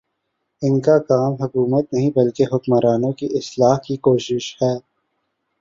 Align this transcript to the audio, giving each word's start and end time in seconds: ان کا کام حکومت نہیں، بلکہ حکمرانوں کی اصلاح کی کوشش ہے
ان 0.61 0.79
کا 0.79 0.97
کام 1.01 1.33
حکومت 1.43 1.93
نہیں، 1.93 2.11
بلکہ 2.15 2.43
حکمرانوں 2.53 3.11
کی 3.11 3.27
اصلاح 3.31 3.77
کی 3.85 3.97
کوشش 3.99 4.55
ہے 4.61 4.73